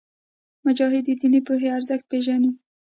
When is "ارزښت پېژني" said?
1.77-2.51